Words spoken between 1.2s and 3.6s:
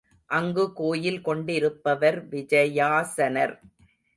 கொண்டிருப்பவர் விஜயாசனர்.